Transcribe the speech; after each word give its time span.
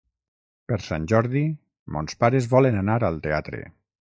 Per 0.71 0.79
Sant 0.85 1.05
Jordi 1.11 1.43
mons 1.97 2.17
pares 2.25 2.51
volen 2.55 2.81
anar 2.81 2.97
al 3.11 3.21
teatre. 3.29 3.63